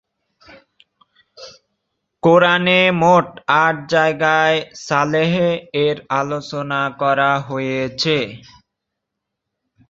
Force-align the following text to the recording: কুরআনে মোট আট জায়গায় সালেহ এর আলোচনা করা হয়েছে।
কুরআনে 2.23 2.81
মোট 3.01 3.27
আট 3.63 3.75
জায়গায় 3.93 4.57
সালেহ 4.87 5.33
এর 5.85 5.97
আলোচনা 6.19 6.81
করা 7.01 7.31
হয়েছে। 7.47 8.17